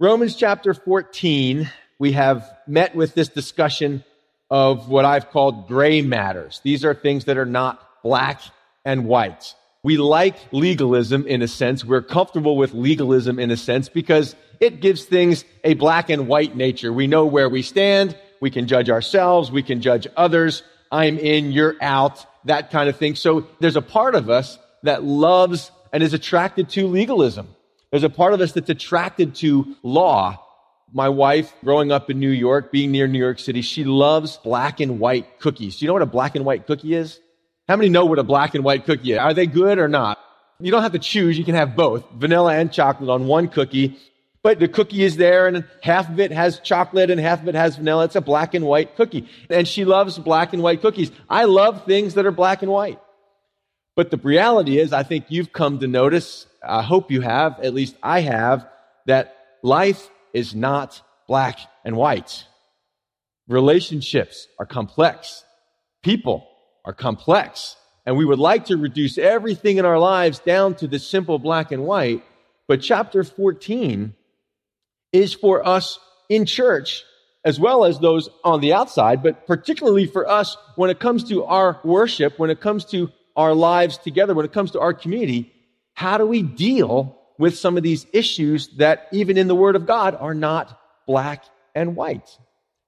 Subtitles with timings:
[0.00, 4.04] Romans chapter 14, we have met with this discussion
[4.48, 6.60] of what I've called gray matters.
[6.62, 8.40] These are things that are not black
[8.84, 9.56] and white.
[9.82, 11.84] We like legalism in a sense.
[11.84, 16.54] We're comfortable with legalism in a sense because it gives things a black and white
[16.54, 16.92] nature.
[16.92, 18.16] We know where we stand.
[18.40, 19.50] We can judge ourselves.
[19.50, 20.62] We can judge others.
[20.92, 23.16] I'm in, you're out, that kind of thing.
[23.16, 27.48] So there's a part of us that loves and is attracted to legalism.
[27.90, 30.44] There's a part of us that's attracted to law.
[30.92, 34.80] My wife, growing up in New York, being near New York City, she loves black
[34.80, 35.78] and white cookies.
[35.78, 37.20] Do you know what a black and white cookie is?
[37.68, 39.18] How many know what a black and white cookie is?
[39.18, 40.18] Are they good or not?
[40.60, 41.38] You don't have to choose.
[41.38, 43.98] You can have both vanilla and chocolate on one cookie.
[44.42, 47.54] But the cookie is there and half of it has chocolate and half of it
[47.54, 48.04] has vanilla.
[48.04, 49.28] It's a black and white cookie.
[49.50, 51.10] And she loves black and white cookies.
[51.28, 52.98] I love things that are black and white.
[53.98, 57.74] But the reality is, I think you've come to notice, I hope you have, at
[57.74, 58.64] least I have,
[59.06, 62.44] that life is not black and white.
[63.48, 65.42] Relationships are complex.
[66.04, 66.48] People
[66.84, 67.74] are complex.
[68.06, 71.72] And we would like to reduce everything in our lives down to the simple black
[71.72, 72.22] and white.
[72.68, 74.14] But chapter 14
[75.12, 77.02] is for us in church
[77.44, 81.42] as well as those on the outside, but particularly for us when it comes to
[81.44, 85.54] our worship, when it comes to our lives together, when it comes to our community,
[85.94, 89.86] how do we deal with some of these issues that even in the Word of
[89.86, 92.28] God are not black and white?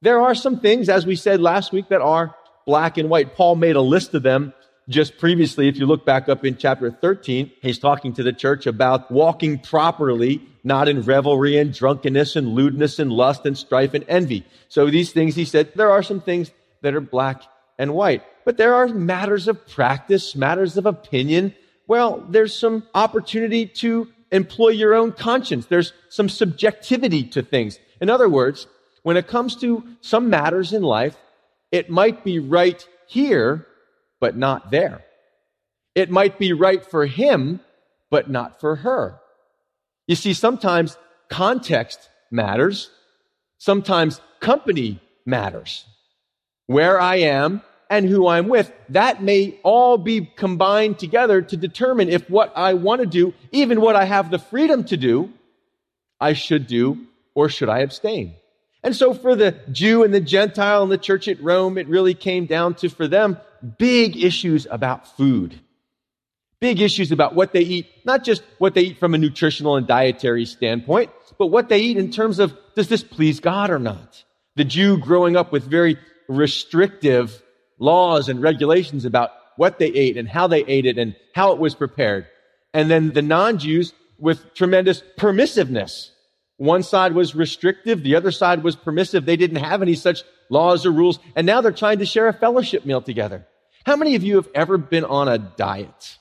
[0.02, 2.34] There are some things, as we said last week, that are
[2.66, 3.36] black and white.
[3.36, 4.52] Paul made a list of them
[4.88, 5.68] just previously.
[5.68, 9.60] If you look back up in chapter 13, he's talking to the church about walking
[9.60, 14.44] properly, not in revelry and drunkenness and lewdness and lust and strife and envy.
[14.68, 16.50] So these things, he said, there are some things
[16.82, 17.42] that are black
[17.78, 18.24] and white.
[18.50, 21.54] But there are matters of practice, matters of opinion.
[21.86, 25.66] Well, there's some opportunity to employ your own conscience.
[25.66, 27.78] There's some subjectivity to things.
[28.00, 28.66] In other words,
[29.04, 31.16] when it comes to some matters in life,
[31.70, 33.68] it might be right here,
[34.18, 35.04] but not there.
[35.94, 37.60] It might be right for him,
[38.10, 39.20] but not for her.
[40.08, 40.98] You see, sometimes
[41.28, 42.00] context
[42.32, 42.90] matters.
[43.58, 45.84] Sometimes company matters.
[46.66, 52.08] Where I am and who I'm with, that may all be combined together to determine
[52.08, 55.32] if what I want to do, even what I have the freedom to do,
[56.20, 58.36] I should do or should I abstain.
[58.84, 62.14] And so for the Jew and the Gentile and the church at Rome, it really
[62.14, 63.38] came down to, for them,
[63.76, 65.58] big issues about food.
[66.60, 69.86] Big issues about what they eat, not just what they eat from a nutritional and
[69.86, 74.24] dietary standpoint, but what they eat in terms of, does this please God or not?
[74.56, 75.98] The Jew growing up with very
[76.28, 77.42] restrictive
[77.80, 81.58] laws and regulations about what they ate and how they ate it and how it
[81.58, 82.26] was prepared.
[82.72, 86.10] And then the non-Jews with tremendous permissiveness.
[86.58, 89.24] One side was restrictive, the other side was permissive.
[89.24, 91.18] They didn't have any such laws or rules.
[91.34, 93.46] And now they're trying to share a fellowship meal together.
[93.86, 96.18] How many of you have ever been on a diet?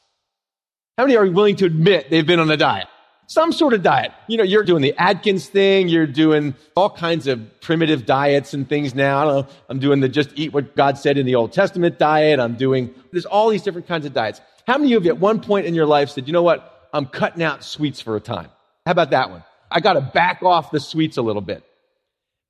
[0.97, 2.87] How many are willing to admit they've been on a diet?
[3.29, 4.11] Some sort of diet.
[4.27, 5.87] You know, you're doing the Atkins thing.
[5.87, 9.19] You're doing all kinds of primitive diets and things now.
[9.19, 9.53] I don't know.
[9.69, 12.39] I'm doing the just eat what God said in the Old Testament diet.
[12.39, 14.41] I'm doing, there's all these different kinds of diets.
[14.65, 16.89] How many of you at one point in your life said, you know what?
[16.91, 18.49] I'm cutting out sweets for a time.
[18.87, 19.43] How about that one?
[19.69, 21.63] I got to back off the sweets a little bit.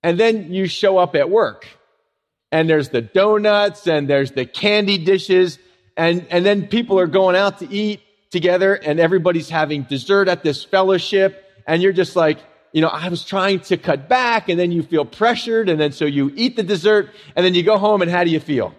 [0.02, 1.68] And then you show up at work
[2.54, 5.60] and there's the donuts and there's the candy dishes
[5.98, 8.00] and, and then people are going out to eat
[8.32, 12.40] together and everybody's having dessert at this fellowship and you're just like,
[12.72, 15.92] you know, I was trying to cut back and then you feel pressured and then
[15.92, 18.76] so you eat the dessert and then you go home and how do you feel?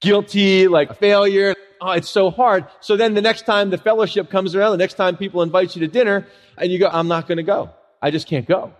[0.00, 1.54] Guilty, like a failure.
[1.80, 2.66] Oh, it's so hard.
[2.80, 5.80] So then the next time the fellowship comes around, the next time people invite you
[5.80, 6.26] to dinner
[6.58, 7.70] and you go, I'm not going to go.
[8.00, 8.72] I just can't go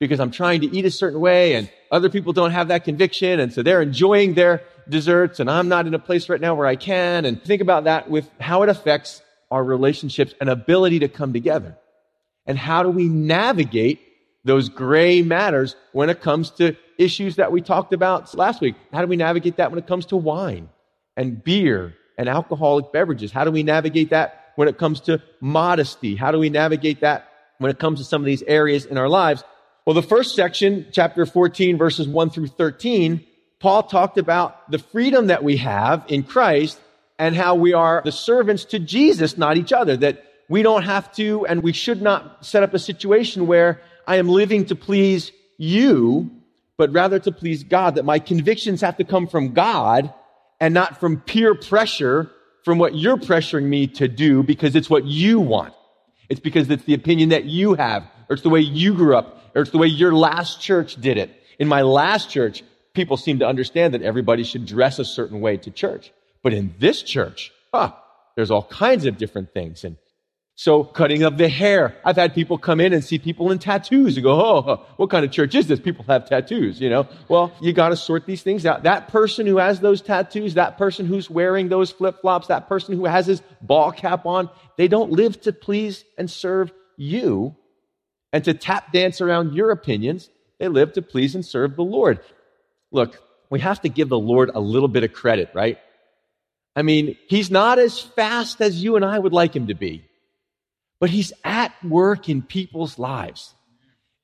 [0.00, 3.40] because I'm trying to eat a certain way and other people don't have that conviction.
[3.40, 6.66] And so they're enjoying their desserts and I'm not in a place right now where
[6.66, 7.24] I can.
[7.24, 11.76] And think about that with how it affects our relationships and ability to come together.
[12.46, 14.00] And how do we navigate
[14.44, 18.74] those gray matters when it comes to issues that we talked about last week?
[18.92, 20.68] How do we navigate that when it comes to wine
[21.16, 23.32] and beer and alcoholic beverages?
[23.32, 26.16] How do we navigate that when it comes to modesty?
[26.16, 29.08] How do we navigate that when it comes to some of these areas in our
[29.08, 29.42] lives?
[29.86, 33.24] Well, the first section, chapter 14, verses 1 through 13,
[33.64, 36.78] Paul talked about the freedom that we have in Christ
[37.18, 39.96] and how we are the servants to Jesus, not each other.
[39.96, 44.16] That we don't have to and we should not set up a situation where I
[44.16, 46.30] am living to please you,
[46.76, 47.94] but rather to please God.
[47.94, 50.12] That my convictions have to come from God
[50.60, 52.30] and not from peer pressure
[52.66, 55.72] from what you're pressuring me to do because it's what you want.
[56.28, 59.40] It's because it's the opinion that you have or it's the way you grew up,
[59.54, 61.30] or it's the way your last church did it.
[61.58, 62.62] In my last church,
[62.94, 66.12] people seem to understand that everybody should dress a certain way to church.
[66.42, 67.92] But in this church, huh,
[68.36, 69.84] there's all kinds of different things.
[69.84, 69.96] And
[70.56, 71.96] so cutting of the hair.
[72.04, 75.24] I've had people come in and see people in tattoos and go, oh, what kind
[75.24, 75.80] of church is this?
[75.80, 77.08] People have tattoos, you know?
[77.28, 78.84] Well, you got to sort these things out.
[78.84, 82.96] That person who has those tattoos, that person who's wearing those flip flops, that person
[82.96, 87.56] who has his ball cap on, they don't live to please and serve you
[88.32, 90.30] and to tap dance around your opinions.
[90.60, 92.20] They live to please and serve the Lord.
[92.94, 93.20] Look,
[93.50, 95.78] we have to give the Lord a little bit of credit, right?
[96.74, 100.08] I mean, he's not as fast as you and I would like him to be
[101.04, 103.52] but he's at work in people's lives.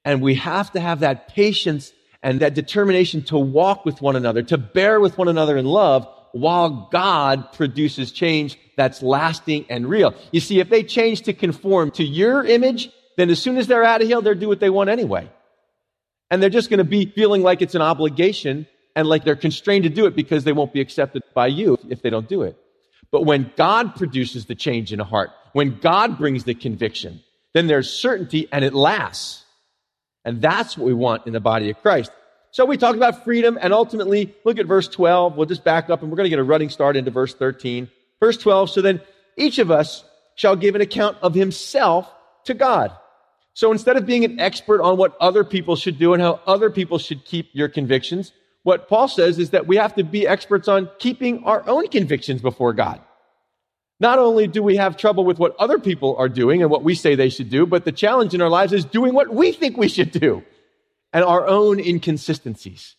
[0.02, 4.43] And we have to have that patience and that determination to walk with one another,
[4.44, 10.14] to bear with one another in love while God produces change that's lasting and real.
[10.32, 12.88] You see, if they change to conform to your image,
[13.19, 15.28] then as soon as they're out of here, they'll do what they want anyway.
[16.31, 19.85] And they're just going to be feeling like it's an obligation and like they're constrained
[19.85, 22.56] to do it because they won't be accepted by you if they don't do it.
[23.11, 27.21] But when God produces the change in a heart, when God brings the conviction,
[27.55, 29.44] then there's certainty and it lasts.
[30.25, 32.11] And that's what we want in the body of Christ.
[32.53, 35.37] So we talked about freedom and ultimately look at verse 12.
[35.37, 37.88] We'll just back up and we're going to get a running start into verse 13.
[38.21, 38.71] Verse 12.
[38.71, 39.00] So then
[39.37, 40.05] each of us
[40.35, 42.12] shall give an account of himself
[42.44, 42.93] to God.
[43.55, 46.70] So instead of being an expert on what other people should do and how other
[46.70, 48.32] people should keep your convictions,
[48.62, 52.43] what Paul says is that we have to be experts on keeping our own convictions
[52.43, 53.00] before God.
[53.99, 56.94] Not only do we have trouble with what other people are doing and what we
[56.94, 59.76] say they should do, but the challenge in our lives is doing what we think
[59.76, 60.43] we should do
[61.12, 62.96] and our own inconsistencies.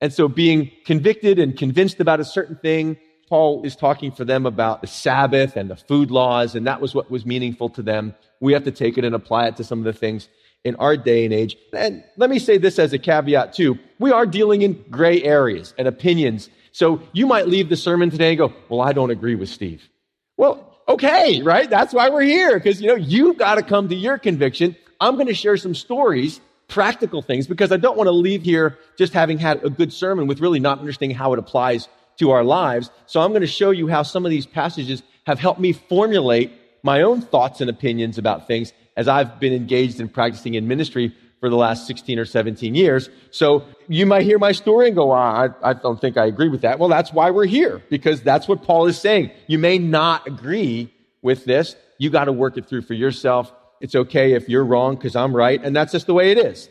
[0.00, 4.46] And so being convicted and convinced about a certain thing, Paul is talking for them
[4.46, 8.14] about the Sabbath and the food laws, and that was what was meaningful to them.
[8.40, 10.28] We have to take it and apply it to some of the things
[10.64, 11.56] in our day and age.
[11.72, 13.78] And let me say this as a caveat too.
[13.98, 16.50] We are dealing in gray areas and opinions.
[16.72, 19.88] So you might leave the sermon today and go, well, I don't agree with Steve.
[20.36, 21.70] Well, okay, right?
[21.70, 24.76] That's why we're here because, you know, you've got to come to your conviction.
[25.00, 28.78] I'm going to share some stories, practical things, because I don't want to leave here
[28.98, 32.44] just having had a good sermon with really not understanding how it applies to our
[32.44, 32.90] lives.
[33.06, 36.52] So I'm going to show you how some of these passages have helped me formulate
[36.82, 41.14] my own thoughts and opinions about things as I've been engaged in practicing in ministry
[41.40, 43.10] for the last 16 or 17 years.
[43.30, 46.62] So you might hear my story and go, I, I don't think I agree with
[46.62, 46.78] that.
[46.78, 49.30] Well, that's why we're here, because that's what Paul is saying.
[49.46, 50.92] You may not agree
[51.22, 51.76] with this.
[51.98, 53.52] You got to work it through for yourself.
[53.80, 56.70] It's okay if you're wrong because I'm right, and that's just the way it is.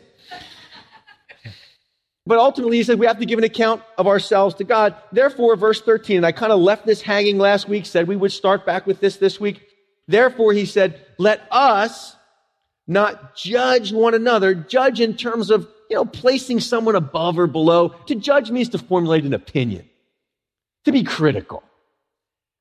[2.26, 4.96] But ultimately, he said we have to give an account of ourselves to God.
[5.12, 8.32] Therefore, verse 13, and I kind of left this hanging last week, said we would
[8.32, 9.62] start back with this this week.
[10.08, 12.16] Therefore, he said, let us
[12.88, 17.88] not judge one another, judge in terms of, you know, placing someone above or below.
[18.06, 19.88] To judge means to formulate an opinion,
[20.84, 21.62] to be critical.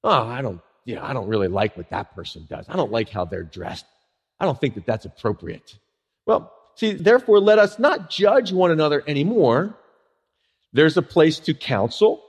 [0.03, 2.65] Oh, I don't, you know, I don't really like what that person does.
[2.69, 3.85] I don't like how they're dressed.
[4.39, 5.75] I don't think that that's appropriate.
[6.27, 9.77] Well, see, therefore, let us not judge one another anymore.
[10.73, 12.21] There's a place to counsel.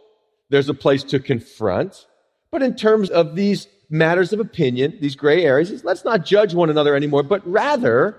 [0.51, 2.07] There's a place to confront.
[2.51, 6.71] But in terms of these matters of opinion, these gray areas, let's not judge one
[6.71, 8.17] another anymore, but rather,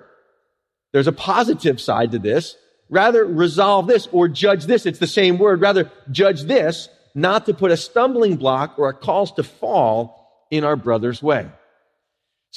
[0.92, 2.56] there's a positive side to this.
[2.90, 4.86] Rather, resolve this or judge this.
[4.86, 5.62] It's the same word.
[5.62, 10.64] Rather, judge this, not to put a stumbling block or a cause to fall in
[10.64, 11.48] our brother's way.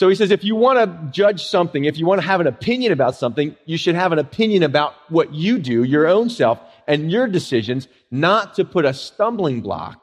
[0.00, 2.46] So he says, if you want to judge something, if you want to have an
[2.46, 6.58] opinion about something, you should have an opinion about what you do, your own self,
[6.86, 10.00] and your decisions, not to put a stumbling block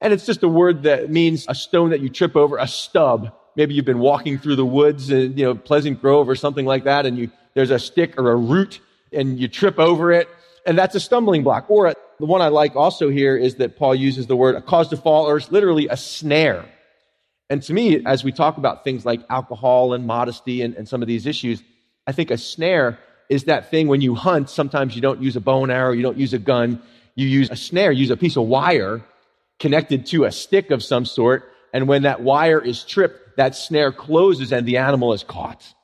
[0.00, 3.32] and it's just a word that means a stone that you trip over, a stub.
[3.56, 6.84] Maybe you've been walking through the woods in, you know, Pleasant Grove or something like
[6.84, 8.80] that, and you, there's a stick or a root,
[9.12, 10.28] and you trip over it,
[10.66, 11.66] and that's a stumbling block.
[11.68, 14.62] Or a, the one I like also here is that Paul uses the word a
[14.62, 16.64] cause to fall, or it's literally a snare.
[17.50, 21.02] And to me, as we talk about things like alcohol and modesty and, and some
[21.02, 21.62] of these issues,
[22.06, 25.40] I think a snare is that thing when you hunt, sometimes you don't use a
[25.40, 26.80] bow and arrow, you don't use a gun,
[27.16, 29.02] you use a snare, use a piece of wire
[29.58, 31.52] connected to a stick of some sort.
[31.72, 35.74] And when that wire is tripped, that snare closes and the animal is caught.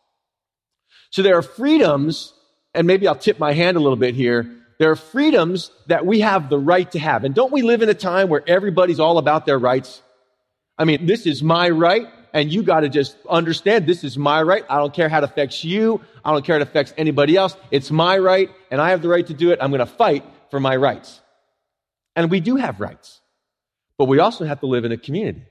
[1.11, 2.33] So there are freedoms,
[2.75, 4.51] and maybe I'll tip my hand a little bit here.
[4.79, 7.25] There are freedoms that we have the right to have.
[7.25, 10.03] And don't we live in a time where everybody's all about their rights?
[10.79, 14.43] I mean, this is my right, and you got to just understand this is my
[14.43, 14.65] right.
[14.69, 16.01] I don't care how it affects you.
[16.25, 17.57] I don't care it affects anybody else.
[17.71, 19.59] It's my right, and I have the right to do it.
[19.63, 21.21] I'm going to fight for my rights.
[22.15, 23.21] And we do have rights.
[23.99, 25.43] But we also have to live in a community.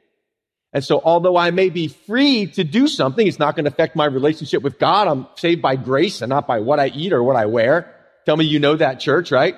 [0.74, 3.96] And so although I may be free to do something, it's not going to affect
[3.96, 5.08] my relationship with God.
[5.08, 7.96] I'm saved by grace and not by what I eat or what I wear.
[8.26, 9.56] Tell me you know that church, right?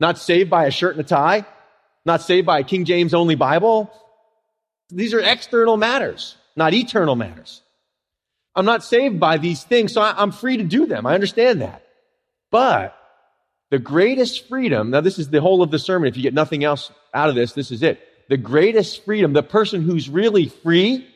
[0.00, 1.46] Not saved by a shirt and a tie.
[2.04, 3.92] Not saved by a King James only Bible.
[4.90, 7.62] These are external matters, not eternal matters.
[8.54, 11.06] I'm not saved by these things, so I, am free to do them.
[11.06, 11.82] I understand that.
[12.50, 12.96] But
[13.70, 16.08] the greatest freedom, now this is the whole of the sermon.
[16.08, 18.00] If you get nothing else out of this, this is it.
[18.28, 21.06] The greatest freedom, the person who's really free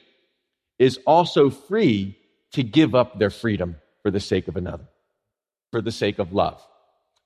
[0.78, 2.18] is also free
[2.52, 4.84] to give up their freedom for the sake of another,
[5.70, 6.60] for the sake of love.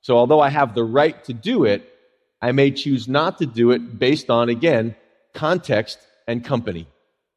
[0.03, 1.91] So although I have the right to do it,
[2.41, 4.95] I may choose not to do it based on, again,
[5.33, 6.87] context and company.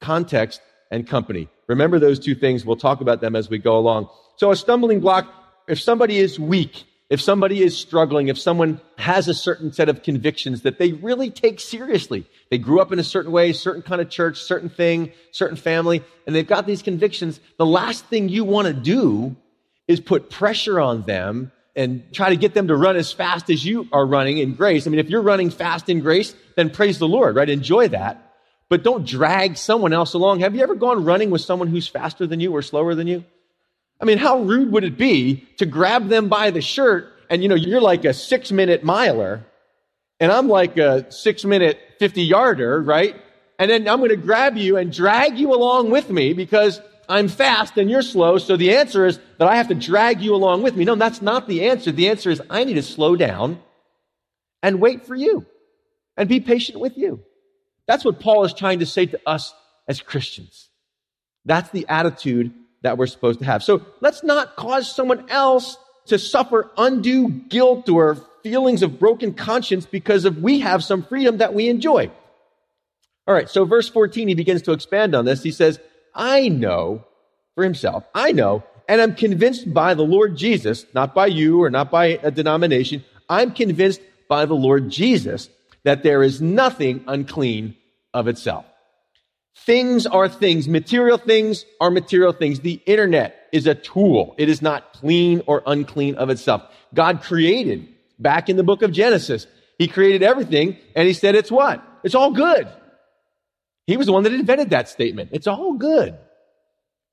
[0.01, 1.49] Context and company.
[1.67, 2.65] Remember those two things.
[2.65, 4.09] We'll talk about them as we go along.
[4.37, 5.27] So a stumbling block,
[5.67, 10.03] if somebody is weak, if somebody is struggling, if someone has a certain set of
[10.03, 14.01] convictions that they really take seriously, they grew up in a certain way, certain kind
[14.01, 18.43] of church, certain thing, certain family, and they've got these convictions, the last thing you
[18.43, 19.35] want to do
[19.87, 23.63] is put pressure on them and try to get them to run as fast as
[23.63, 24.85] you are running in grace.
[24.85, 27.49] I mean, if you're running fast in grace, then praise the Lord, right?
[27.49, 28.26] Enjoy that.
[28.69, 30.41] But don't drag someone else along.
[30.41, 33.23] Have you ever gone running with someone who's faster than you or slower than you?
[33.99, 37.49] I mean, how rude would it be to grab them by the shirt and, you
[37.49, 39.45] know, you're like a six minute miler
[40.19, 43.15] and I'm like a six minute 50 yarder, right?
[43.59, 47.27] And then I'm going to grab you and drag you along with me because I'm
[47.27, 48.37] fast and you're slow.
[48.37, 50.85] So the answer is that I have to drag you along with me.
[50.85, 51.91] No, that's not the answer.
[51.91, 53.59] The answer is I need to slow down
[54.61, 55.45] and wait for you
[56.17, 57.23] and be patient with you.
[57.87, 59.53] That's what Paul is trying to say to us
[59.87, 60.69] as Christians.
[61.45, 63.63] That's the attitude that we're supposed to have.
[63.63, 65.77] So let's not cause someone else
[66.07, 71.37] to suffer undue guilt or feelings of broken conscience because of we have some freedom
[71.37, 72.11] that we enjoy.
[73.25, 75.43] All right, so verse 14, he begins to expand on this.
[75.43, 75.79] He says,
[76.13, 77.05] I know
[77.55, 81.69] for himself, I know, and I'm convinced by the Lord Jesus, not by you or
[81.69, 85.49] not by a denomination, I'm convinced by the Lord Jesus
[85.87, 87.73] that there is nothing unclean
[88.13, 88.65] of itself.
[89.65, 90.67] Things are things.
[90.67, 92.59] Material things are material things.
[92.59, 94.35] The internet is a tool.
[94.37, 96.63] It is not clean or unclean of itself.
[96.93, 97.87] God created
[98.19, 99.47] back in the book of Genesis.
[99.79, 101.81] He created everything and he said it's what?
[102.03, 102.67] It's all good.
[103.85, 105.29] He was the one that invented that statement.
[105.31, 106.17] It's all good.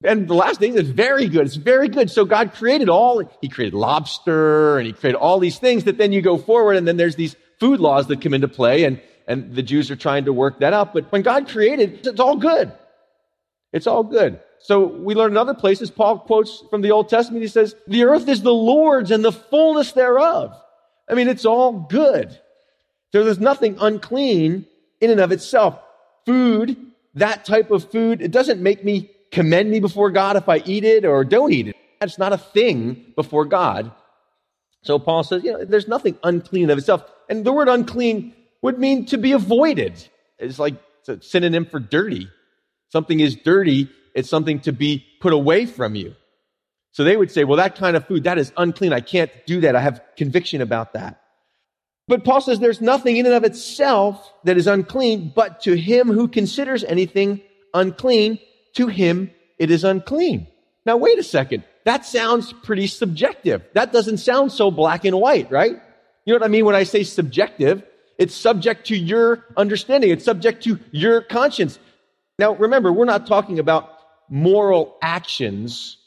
[0.03, 1.47] And the last thing is very good.
[1.47, 2.11] It's very good.
[2.11, 6.13] So God created all, He created lobster and He created all these things that then
[6.13, 9.55] you go forward and then there's these food laws that come into play and and
[9.55, 10.93] the Jews are trying to work that out.
[10.93, 12.71] But when God created, it's all good.
[13.73, 14.39] It's all good.
[14.59, 18.05] So we learn in other places, Paul quotes from the Old Testament, he says, the
[18.05, 20.55] earth is the Lord's and the fullness thereof.
[21.09, 22.39] I mean, it's all good.
[23.13, 24.67] So there's nothing unclean
[25.01, 25.79] in and of itself.
[26.27, 26.77] Food,
[27.15, 30.85] that type of food, it doesn't make me commend me before God if I eat
[30.85, 31.77] it or don't eat it.
[32.01, 33.91] That's not a thing before God.
[34.85, 37.05] So Paul says, you know, there's nothing unclean of itself.
[37.29, 40.07] And the word unclean would mean to be avoided.
[40.39, 42.29] It's like it's a synonym for dirty.
[42.91, 46.15] Something is dirty, it's something to be put away from you.
[46.93, 48.93] So they would say, well, that kind of food, that is unclean.
[48.93, 49.75] I can't do that.
[49.75, 51.21] I have conviction about that.
[52.07, 56.09] But Paul says there's nothing in and of itself that is unclean, but to him
[56.09, 57.41] who considers anything
[57.73, 58.39] unclean,
[58.75, 60.47] to him it is unclean.
[60.87, 61.65] Now, wait a second.
[61.85, 63.63] That sounds pretty subjective.
[63.75, 65.81] That doesn't sound so black and white, right?
[66.25, 67.83] You know what I mean when I say subjective?
[68.19, 70.11] It's subject to your understanding.
[70.11, 71.79] It's subject to your conscience.
[72.39, 73.91] Now, remember, we're not talking about
[74.31, 75.99] moral actions.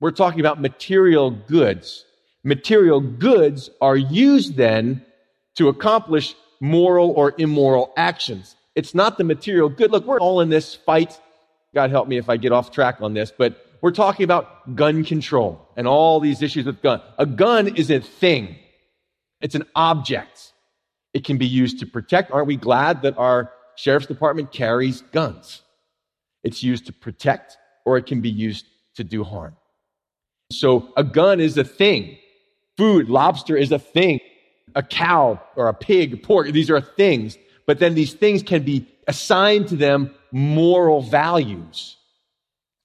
[0.00, 2.04] We're talking about material goods.
[2.44, 5.04] Material goods are used then
[5.56, 8.56] to accomplish moral or immoral actions.
[8.74, 9.90] It's not the material good.
[9.90, 11.20] Look, we're all in this fight.
[11.74, 15.04] God help me if I get off track on this, but we're talking about gun
[15.04, 17.00] control and all these issues with gun.
[17.18, 18.56] A gun is a thing.
[19.40, 20.52] It's an object.
[21.14, 22.32] It can be used to protect.
[22.32, 25.62] Aren't we glad that our sheriff's department carries guns?
[26.42, 28.66] It's used to protect or it can be used
[28.96, 29.56] to do harm.
[30.50, 32.18] So a gun is a thing.
[32.76, 34.20] Food, lobster is a thing.
[34.74, 37.38] A cow or a pig, pork, these are things.
[37.66, 41.97] But then these things can be assigned to them moral values.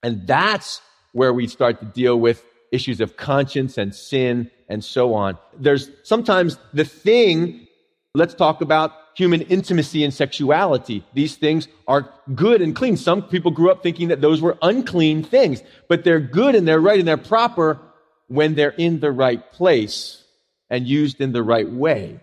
[0.04, 0.82] And that's
[1.14, 5.38] where we start to deal with issues of conscience and sin and so on.
[5.58, 7.68] There's sometimes the thing
[8.16, 11.04] Let's talk about human intimacy and sexuality.
[11.16, 12.96] These things are good and clean.
[12.96, 16.80] Some people grew up thinking that those were unclean things, but they're good and they're
[16.80, 17.80] right and they're proper
[18.28, 20.24] when they're in the right place
[20.70, 22.20] and used in the right way.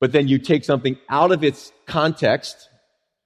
[0.00, 2.70] But then you take something out of its context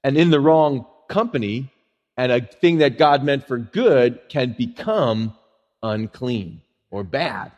[0.02, 1.70] and in the wrong company
[2.16, 5.34] and a thing that God meant for good can become
[5.82, 7.52] unclean or bad.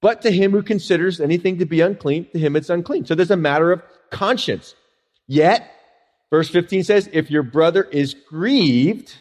[0.00, 3.06] But to him who considers anything to be unclean, to him it's unclean.
[3.06, 4.74] So there's a matter of conscience.
[5.26, 5.68] Yet,
[6.30, 9.14] verse 15 says, if your brother is grieved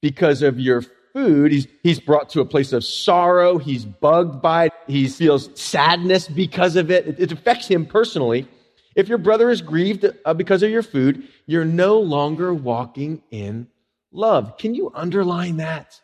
[0.00, 4.66] because of your food, he's, he's brought to a place of sorrow, he's bugged by
[4.66, 8.46] it, he feels sadness because of it, it, it affects him personally.
[8.94, 13.68] If your brother is grieved uh, because of your food, you're no longer walking in
[14.12, 14.56] love.
[14.58, 16.00] Can you underline that?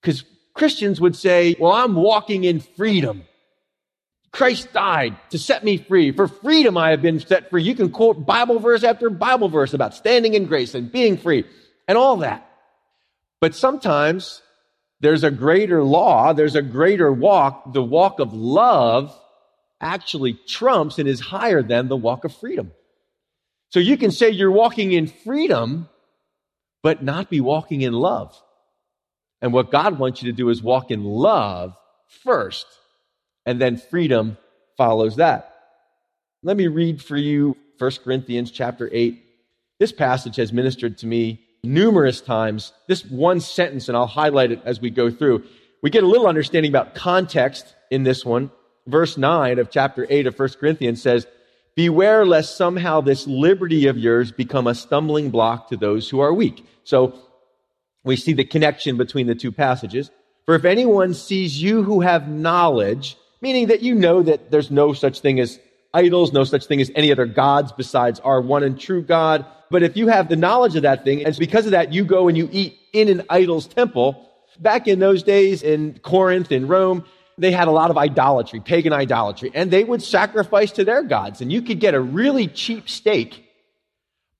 [0.00, 3.24] Because Christians would say, well, I'm walking in freedom.
[4.32, 6.12] Christ died to set me free.
[6.12, 7.62] For freedom I have been set free.
[7.62, 11.44] You can quote Bible verse after Bible verse about standing in grace and being free
[11.88, 12.48] and all that.
[13.40, 14.42] But sometimes
[15.00, 17.72] there's a greater law, there's a greater walk.
[17.72, 19.18] The walk of love
[19.80, 22.72] actually trumps and is higher than the walk of freedom.
[23.70, 25.88] So you can say you're walking in freedom,
[26.82, 28.40] but not be walking in love.
[29.40, 31.74] And what God wants you to do is walk in love
[32.24, 32.66] first,
[33.46, 34.36] and then freedom
[34.76, 35.54] follows that.
[36.42, 39.22] Let me read for you 1 Corinthians chapter 8.
[39.78, 42.72] This passage has ministered to me numerous times.
[42.88, 45.44] This one sentence, and I'll highlight it as we go through.
[45.82, 48.50] We get a little understanding about context in this one.
[48.90, 51.26] Verse 9 of chapter 8 of 1 Corinthians says,
[51.76, 56.34] Beware lest somehow this liberty of yours become a stumbling block to those who are
[56.34, 56.66] weak.
[56.84, 57.18] So
[58.04, 60.10] we see the connection between the two passages.
[60.46, 64.92] For if anyone sees you who have knowledge, meaning that you know that there's no
[64.92, 65.60] such thing as
[65.94, 69.46] idols, no such thing as any other gods besides our one and true God.
[69.70, 72.28] But if you have the knowledge of that thing, and because of that, you go
[72.28, 74.28] and you eat in an idol's temple.
[74.58, 77.04] Back in those days in Corinth, in Rome,
[77.40, 81.40] they had a lot of idolatry, pagan idolatry, and they would sacrifice to their gods.
[81.40, 83.44] And you could get a really cheap steak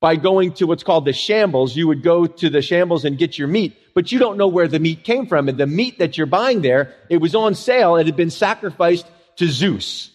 [0.00, 1.76] by going to what's called the shambles.
[1.76, 4.68] You would go to the shambles and get your meat, but you don't know where
[4.68, 5.48] the meat came from.
[5.48, 7.96] And the meat that you're buying there, it was on sale.
[7.96, 10.10] It had been sacrificed to Zeus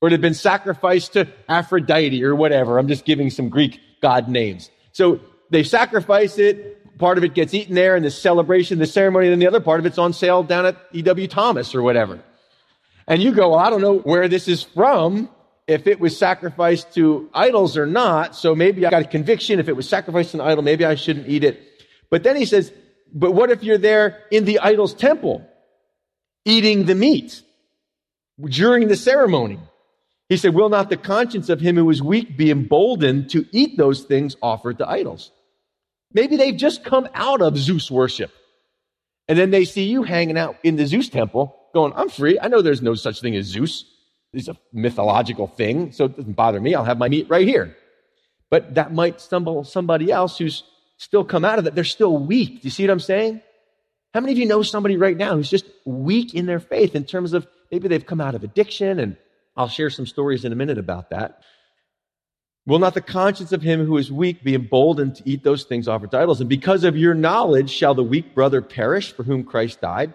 [0.00, 2.78] or it had been sacrificed to Aphrodite or whatever.
[2.78, 4.70] I'm just giving some Greek god names.
[4.92, 6.79] So they sacrifice it.
[7.00, 9.60] Part of it gets eaten there in the celebration, the ceremony, and then the other
[9.60, 11.26] part of it's on sale down at E.W.
[11.28, 12.20] Thomas or whatever.
[13.08, 15.30] And you go, well, I don't know where this is from
[15.66, 18.36] if it was sacrificed to idols or not.
[18.36, 19.58] So maybe I got a conviction.
[19.58, 21.66] If it was sacrificed to an idol, maybe I shouldn't eat it.
[22.10, 22.70] But then he says,
[23.14, 25.44] but what if you're there in the idol's temple
[26.44, 27.40] eating the meat
[28.44, 29.58] during the ceremony?
[30.28, 33.78] He said, will not the conscience of him who is weak be emboldened to eat
[33.78, 35.32] those things offered to idols?
[36.12, 38.32] Maybe they've just come out of Zeus worship.
[39.28, 42.38] And then they see you hanging out in the Zeus temple going, I'm free.
[42.40, 43.84] I know there's no such thing as Zeus.
[44.32, 46.74] It's a mythological thing, so it doesn't bother me.
[46.74, 47.76] I'll have my meat right here.
[48.50, 50.64] But that might stumble somebody else who's
[50.98, 51.74] still come out of that.
[51.74, 52.62] They're still weak.
[52.62, 53.40] Do you see what I'm saying?
[54.12, 57.04] How many of you know somebody right now who's just weak in their faith in
[57.04, 58.98] terms of maybe they've come out of addiction?
[58.98, 59.16] And
[59.56, 61.42] I'll share some stories in a minute about that.
[62.66, 65.88] Will not the conscience of him who is weak be emboldened to eat those things
[65.88, 66.40] offered to idols?
[66.40, 70.14] And because of your knowledge shall the weak brother perish for whom Christ died?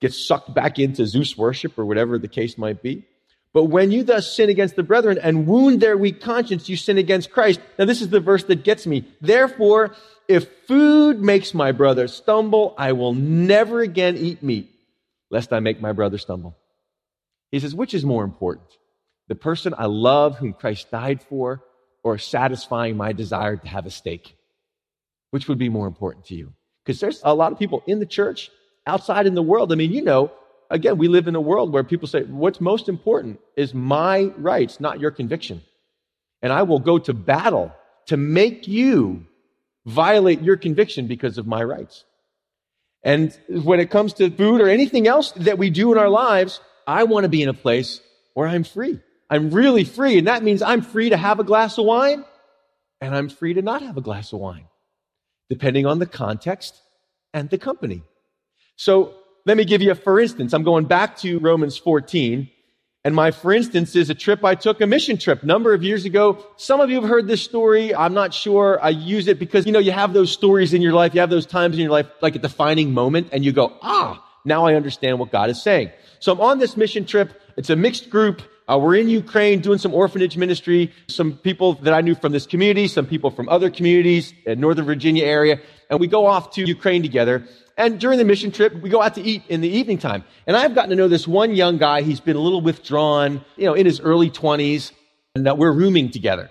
[0.00, 3.04] get sucked back into Zeus worship or whatever the case might be.
[3.52, 6.98] But when you thus sin against the brethren and wound their weak conscience, you sin
[6.98, 7.60] against Christ.
[7.78, 9.06] Now, this is the verse that gets me.
[9.22, 9.94] Therefore,
[10.28, 14.70] if food makes my brother stumble, I will never again eat meat,
[15.30, 16.56] lest I make my brother stumble.
[17.50, 18.66] He says, which is more important?
[19.28, 21.62] The person I love, whom Christ died for,
[22.04, 24.36] or satisfying my desire to have a steak?
[25.30, 26.52] Which would be more important to you?
[26.84, 28.50] Because there's a lot of people in the church
[28.86, 30.30] outside in the world, I mean, you know,
[30.70, 34.78] again, we live in a world where people say, what's most important is my rights,
[34.80, 35.62] not your conviction.
[36.42, 37.74] And I will go to battle
[38.06, 39.26] to make you
[39.84, 42.04] violate your conviction because of my rights.
[43.02, 46.60] And when it comes to food or anything else that we do in our lives,
[46.86, 48.00] I want to be in a place
[48.34, 49.00] where I'm free.
[49.28, 50.18] I'm really free.
[50.18, 52.24] And that means I'm free to have a glass of wine
[53.00, 54.66] and I'm free to not have a glass of wine,
[55.50, 56.80] depending on the context
[57.34, 58.02] and the company.
[58.76, 60.52] So let me give you a for instance.
[60.52, 62.50] I'm going back to Romans 14.
[63.04, 65.84] And my for instance is a trip I took, a mission trip a number of
[65.84, 66.44] years ago.
[66.56, 67.94] Some of you have heard this story.
[67.94, 68.80] I'm not sure.
[68.82, 71.14] I use it because, you know, you have those stories in your life.
[71.14, 74.20] You have those times in your life, like a defining moment, and you go, ah,
[74.44, 75.90] now I understand what God is saying.
[76.18, 77.40] So I'm on this mission trip.
[77.56, 78.42] It's a mixed group.
[78.68, 80.92] Uh, we're in Ukraine doing some orphanage ministry.
[81.06, 84.84] Some people that I knew from this community, some people from other communities in Northern
[84.84, 85.60] Virginia area.
[85.88, 87.46] And we go off to Ukraine together.
[87.76, 90.24] And during the mission trip, we go out to eat in the evening time.
[90.46, 92.02] And I've gotten to know this one young guy.
[92.02, 94.92] He's been a little withdrawn, you know, in his early 20s,
[95.34, 96.50] and uh, we're rooming together.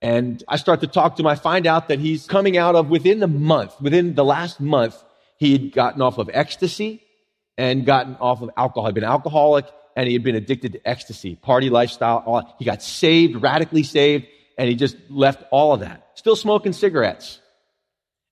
[0.00, 1.26] And I start to talk to him.
[1.26, 5.02] I find out that he's coming out of within the month, within the last month,
[5.36, 7.02] he had gotten off of ecstasy
[7.58, 8.86] and gotten off of alcohol.
[8.86, 12.22] He'd been alcoholic and he had been addicted to ecstasy, party lifestyle.
[12.26, 14.26] All, he got saved, radically saved,
[14.58, 16.08] and he just left all of that.
[16.14, 17.40] Still smoking cigarettes,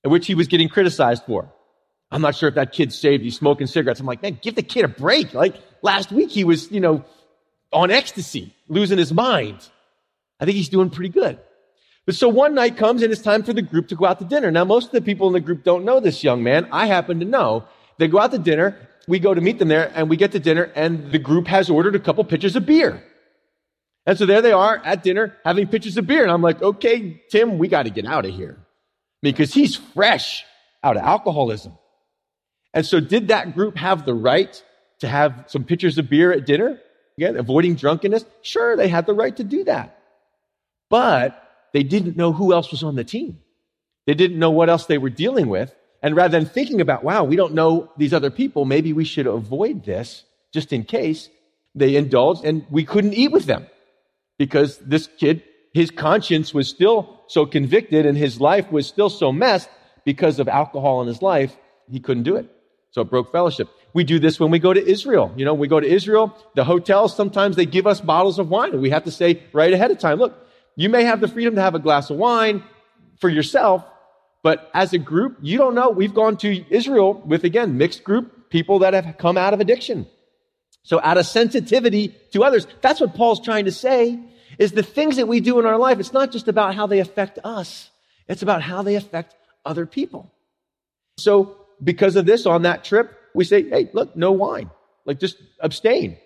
[0.05, 1.53] which he was getting criticized for.
[2.11, 3.23] I'm not sure if that kid's saved.
[3.23, 4.01] He's smoking cigarettes.
[4.01, 5.33] I'm like, man, give the kid a break.
[5.33, 7.05] Like last week, he was, you know,
[7.73, 9.69] on ecstasy, losing his mind.
[10.41, 11.39] I think he's doing pretty good.
[12.07, 14.25] But so one night comes and it's time for the group to go out to
[14.25, 14.51] dinner.
[14.51, 16.69] Now, most of the people in the group don't know this young man.
[16.73, 17.65] I happen to know.
[17.99, 18.77] They go out to dinner.
[19.09, 21.71] We go to meet them there and we get to dinner and the group has
[21.71, 23.03] ordered a couple pitchers of beer.
[24.07, 26.23] And so there they are at dinner having pitchers of beer.
[26.23, 28.59] And I'm like, okay, Tim, we got to get out of here
[29.23, 30.45] because he's fresh
[30.83, 31.77] out of alcoholism.
[32.73, 34.63] And so did that group have the right
[35.01, 36.81] to have some pitchers of beer at dinner?
[37.19, 38.25] Again, avoiding drunkenness?
[38.43, 39.99] Sure, they had the right to do that.
[40.89, 43.41] But they didn't know who else was on the team.
[44.07, 45.75] They didn't know what else they were dealing with.
[46.03, 49.27] And rather than thinking about, wow, we don't know these other people, maybe we should
[49.27, 51.29] avoid this just in case,
[51.75, 53.67] they indulged and we couldn't eat with them
[54.39, 59.31] because this kid, his conscience was still so convicted and his life was still so
[59.31, 59.69] messed
[60.05, 61.57] because of alcohol in his life,
[61.89, 62.51] he couldn't do it.
[62.91, 63.69] So it broke fellowship.
[63.93, 65.33] We do this when we go to Israel.
[65.37, 68.73] You know, we go to Israel, the hotels, sometimes they give us bottles of wine
[68.73, 70.35] and we have to say right ahead of time, look,
[70.75, 72.65] you may have the freedom to have a glass of wine
[73.21, 73.85] for yourself,
[74.43, 75.91] but as a group, you don't know.
[75.91, 80.07] We've gone to Israel with, again, mixed group, people that have come out of addiction.
[80.83, 84.19] So out of sensitivity to others, that's what Paul's trying to say
[84.59, 86.01] is the things that we do in our life.
[86.01, 87.91] It's not just about how they affect us.
[88.29, 90.33] It's about how they affect other people.
[91.19, 94.71] So because of this on that trip, we say, Hey, look, no wine.
[95.05, 96.17] Like just abstain.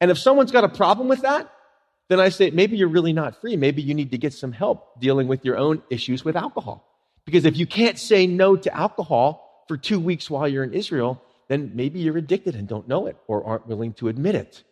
[0.00, 1.50] And if someone's got a problem with that,
[2.08, 3.56] then I say, maybe you're really not free.
[3.56, 6.93] Maybe you need to get some help dealing with your own issues with alcohol.
[7.24, 11.22] Because if you can't say no to alcohol for two weeks while you're in Israel,
[11.48, 14.62] then maybe you're addicted and don't know it or aren't willing to admit it.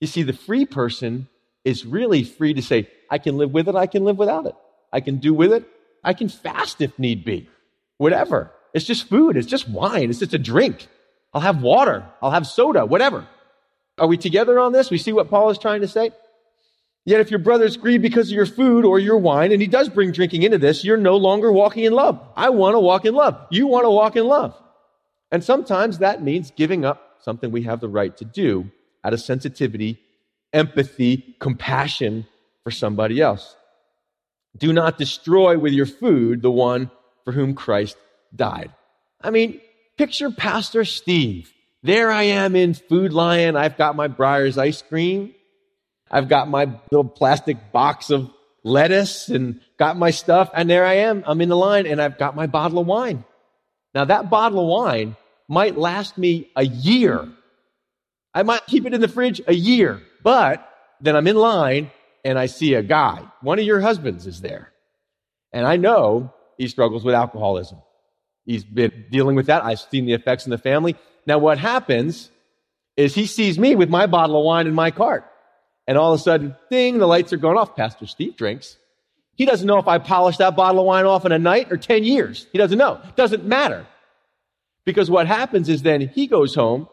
[0.00, 1.28] You see, the free person
[1.64, 4.54] is really free to say, I can live with it, I can live without it.
[4.92, 5.64] I can do with it,
[6.02, 7.48] I can fast if need be.
[7.98, 8.52] Whatever.
[8.72, 10.86] It's just food, it's just wine, it's just a drink.
[11.34, 13.26] I'll have water, I'll have soda, whatever.
[13.98, 14.90] Are we together on this?
[14.90, 16.12] We see what Paul is trying to say?
[17.06, 19.88] Yet if your brothers grieved because of your food or your wine, and he does
[19.88, 22.20] bring drinking into this, you're no longer walking in love.
[22.36, 23.46] I want to walk in love.
[23.50, 24.54] You want to walk in love.
[25.32, 28.70] And sometimes that means giving up something we have the right to do
[29.04, 29.98] out of sensitivity,
[30.52, 32.26] empathy, compassion
[32.64, 33.56] for somebody else.
[34.56, 36.90] Do not destroy with your food the one
[37.24, 37.96] for whom Christ
[38.34, 38.72] died.
[39.20, 39.60] I mean,
[39.96, 41.52] picture Pastor Steve.
[41.82, 43.56] There I am in Food Lion.
[43.56, 45.34] I've got my Breyers ice cream.
[46.10, 48.30] I've got my little plastic box of
[48.64, 50.50] lettuce and got my stuff.
[50.54, 51.22] And there I am.
[51.26, 53.24] I'm in the line and I've got my bottle of wine.
[53.94, 55.16] Now that bottle of wine
[55.48, 57.28] might last me a year.
[58.34, 60.68] I might keep it in the fridge a year, but
[61.00, 61.90] then I'm in line
[62.24, 63.22] and I see a guy.
[63.40, 64.72] One of your husbands is there.
[65.52, 67.78] And I know he struggles with alcoholism.
[68.44, 69.64] He's been dealing with that.
[69.64, 70.96] I've seen the effects in the family.
[71.26, 72.30] Now what happens
[72.96, 75.24] is he sees me with my bottle of wine in my cart.
[75.90, 77.74] And all of a sudden, ding, the lights are going off.
[77.74, 78.76] Pastor Steve drinks.
[79.34, 81.76] He doesn't know if I polished that bottle of wine off in a night or
[81.76, 82.46] 10 years.
[82.52, 83.00] He doesn't know.
[83.16, 83.84] Doesn't matter.
[84.84, 86.88] Because what happens is then he goes home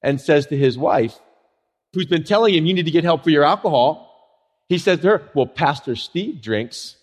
[0.00, 1.18] and says to his wife,
[1.92, 4.08] who's been telling him, you need to get help for your alcohol.
[4.68, 6.94] He says to her, well, Pastor Steve drinks.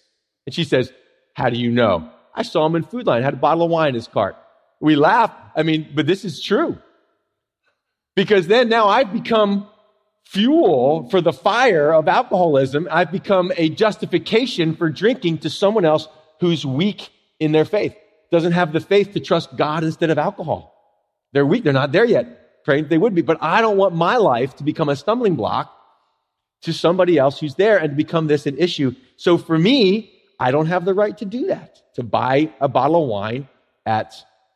[0.45, 0.93] And she says,
[1.33, 2.09] how do you know?
[2.33, 4.37] I saw him in Food Lion, had a bottle of wine in his cart.
[4.79, 5.33] We laugh.
[5.57, 6.77] I mean, but this is true.
[8.15, 9.67] Because then now I've become
[10.25, 12.87] fuel for the fire of alcoholism.
[12.89, 16.07] I've become a justification for drinking to someone else
[16.39, 17.95] who's weak in their faith,
[18.31, 20.71] doesn't have the faith to trust God instead of alcohol.
[21.33, 21.63] They're weak.
[21.63, 22.63] They're not there yet.
[22.63, 23.21] Praying they would be.
[23.21, 25.75] But I don't want my life to become a stumbling block
[26.61, 28.93] to somebody else who's there and to become this an issue.
[29.17, 33.03] So for me, I don't have the right to do that, to buy a bottle
[33.03, 33.47] of wine
[33.85, 34.13] at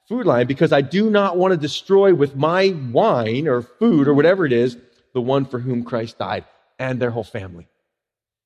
[0.07, 4.13] Food Lion because I do not want to destroy with my wine or food or
[4.13, 4.77] whatever it is
[5.15, 6.45] the one for whom Christ died
[6.77, 7.67] and their whole family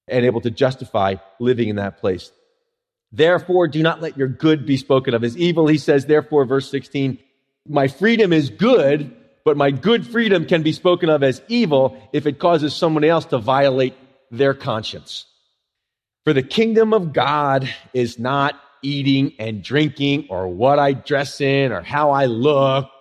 [0.08, 2.32] and able to justify living in that place.
[3.12, 5.68] Therefore, do not let your good be spoken of as evil.
[5.68, 7.18] He says, therefore, verse 16,
[7.68, 12.28] my freedom is good, but my good freedom can be spoken of as evil if
[12.28, 13.96] it causes someone else to violate
[14.30, 15.26] their conscience.
[16.24, 21.72] For the kingdom of God is not eating and drinking or what I dress in
[21.72, 22.92] or how I look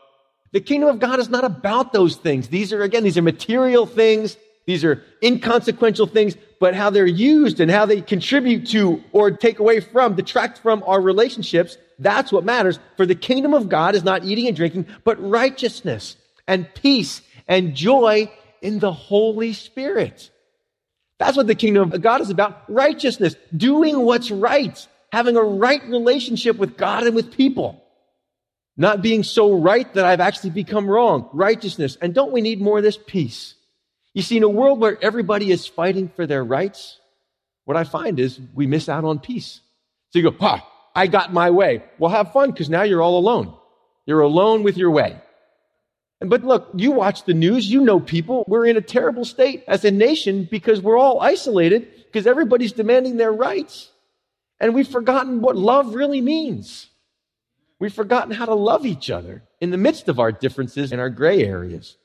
[0.53, 2.49] the kingdom of God is not about those things.
[2.49, 4.37] These are, again, these are material things.
[4.67, 6.37] These are inconsequential things.
[6.61, 10.83] but how they're used and how they contribute to or take away from, detract from
[10.87, 11.79] our relationships.
[11.99, 12.79] That's what matters.
[12.97, 17.75] For the kingdom of God is not eating and drinking, but righteousness and peace and
[17.75, 18.31] joy
[18.61, 20.31] in the Holy Spirit.
[21.19, 22.63] That's what the kingdom of God is about.
[22.69, 27.83] Righteousness, doing what's right, having a right relationship with God and with people.
[28.81, 31.29] Not being so right that I've actually become wrong.
[31.33, 31.99] Righteousness.
[32.01, 33.55] And don't we need more of this peace?
[34.15, 36.99] You see, in a world where everybody is fighting for their rights,
[37.65, 39.61] what I find is we miss out on peace.
[40.11, 41.83] So you go, ha, I got my way.
[41.99, 43.53] Well, have fun because now you're all alone.
[44.07, 45.21] You're alone with your way.
[46.21, 48.45] And but look, you watch the news, you know people.
[48.47, 53.17] We're in a terrible state as a nation because we're all isolated because everybody's demanding
[53.17, 53.91] their rights.
[54.61, 56.88] And we've forgotten what love really means.
[57.81, 61.11] We've forgotten how to love each other in the midst of our differences and our
[61.11, 61.97] gray areas.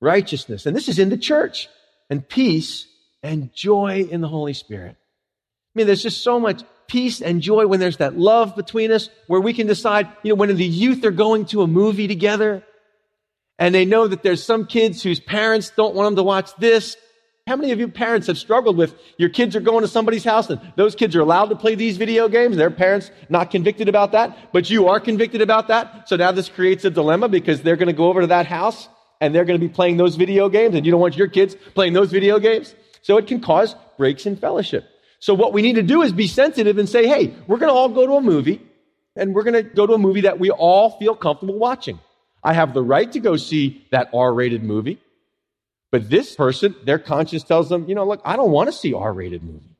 [0.00, 1.68] Righteousness, and this is in the church,
[2.10, 2.86] and peace
[3.22, 4.96] and joy in the Holy Spirit.
[4.96, 9.08] I mean, there's just so much peace and joy when there's that love between us
[9.26, 12.62] where we can decide, you know, when the youth are going to a movie together
[13.58, 16.96] and they know that there's some kids whose parents don't want them to watch this.
[17.46, 20.48] How many of you parents have struggled with your kids are going to somebody's house
[20.48, 22.56] and those kids are allowed to play these video games?
[22.56, 26.08] Their parents not convicted about that, but you are convicted about that.
[26.08, 28.88] So now this creates a dilemma because they're going to go over to that house
[29.20, 31.54] and they're going to be playing those video games and you don't want your kids
[31.74, 32.74] playing those video games.
[33.02, 34.88] So it can cause breaks in fellowship.
[35.18, 37.76] So what we need to do is be sensitive and say, hey, we're going to
[37.76, 38.62] all go to a movie
[39.16, 42.00] and we're going to go to a movie that we all feel comfortable watching.
[42.42, 44.98] I have the right to go see that R rated movie.
[45.94, 48.92] But this person, their conscience tells them, you know, look, I don't want to see
[48.94, 49.76] R rated movie.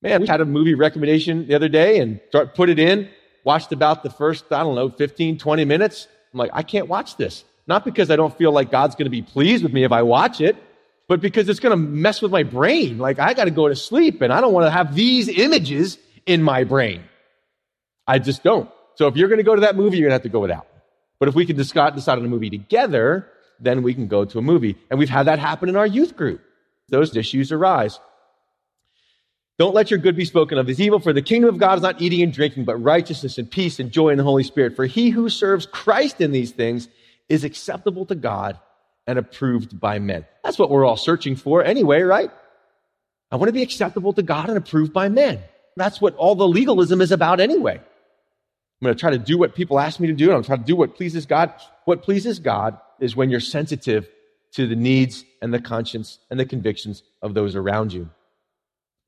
[0.00, 3.10] Man, we had a movie recommendation the other day and start, put it in,
[3.44, 6.08] watched about the first, I don't know, 15, 20 minutes.
[6.32, 7.44] I'm like, I can't watch this.
[7.66, 10.04] Not because I don't feel like God's going to be pleased with me if I
[10.04, 10.56] watch it,
[11.06, 12.96] but because it's going to mess with my brain.
[12.96, 15.98] Like I got to go to sleep and I don't want to have these images
[16.24, 17.04] in my brain.
[18.06, 18.70] I just don't.
[18.94, 20.40] So if you're going to go to that movie, you're going to have to go
[20.40, 20.66] without.
[21.18, 24.42] But if we can decide on a movie together, then we can go to a
[24.42, 24.76] movie.
[24.90, 26.40] And we've had that happen in our youth group.
[26.88, 27.98] Those issues arise.
[29.58, 31.82] Don't let your good be spoken of as evil, for the kingdom of God is
[31.82, 34.76] not eating and drinking, but righteousness and peace and joy in the Holy Spirit.
[34.76, 36.88] For he who serves Christ in these things
[37.28, 38.58] is acceptable to God
[39.06, 40.26] and approved by men.
[40.44, 42.30] That's what we're all searching for anyway, right?
[43.30, 45.40] I want to be acceptable to God and approved by men.
[45.76, 47.76] That's what all the legalism is about anyway.
[47.76, 50.26] I'm going to try to do what people ask me to do.
[50.26, 51.52] And I'm trying to do what pleases God.
[51.86, 54.08] What pleases God is when you're sensitive
[54.52, 58.08] to the needs and the conscience and the convictions of those around you.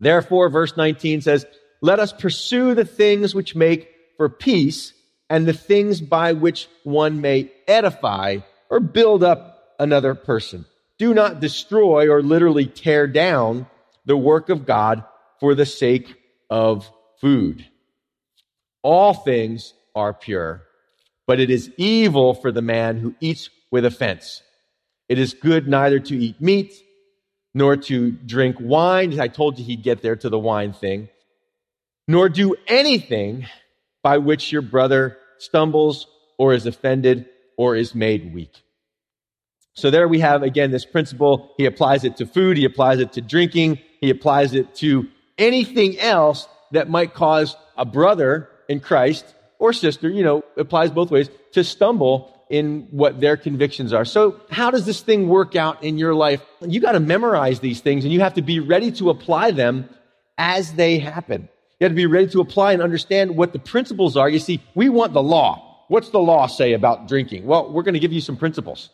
[0.01, 1.47] Therefore, verse 19 says,
[1.81, 4.93] let us pursue the things which make for peace
[5.31, 8.39] and the things by which one may edify
[8.71, 10.65] or build up another person.
[10.99, 13.67] Do not destroy or literally tear down
[14.05, 15.05] the work of God
[15.39, 16.17] for the sake
[16.51, 17.65] of food.
[18.83, 20.63] All things are pure,
[21.29, 24.43] but it is evil for the man who eats with offense.
[25.11, 26.75] It is good neither to eat meat
[27.53, 29.21] nor to drink wine.
[29.21, 31.11] I told you he'd get there to the wine thing,
[32.09, 33.47] nor do anything
[34.03, 36.07] by which your brother stumbles
[36.39, 37.27] or is offended
[37.59, 38.63] or is made weak.
[39.75, 41.53] So there we have again this principle.
[41.59, 42.57] He applies it to food.
[42.57, 43.81] He applies it to drinking.
[44.01, 50.09] He applies it to anything else that might cause a brother in Christ or sister,
[50.09, 54.05] you know, applies both ways, to stumble in what their convictions are.
[54.05, 56.43] So how does this thing work out in your life?
[56.61, 59.89] You got to memorize these things and you have to be ready to apply them
[60.39, 61.49] as they happen.
[61.79, 64.29] You have to be ready to apply and understand what the principles are.
[64.29, 65.85] You see, we want the law.
[65.89, 67.47] What's the law say about drinking?
[67.47, 68.91] Well, we're going to give you some principles.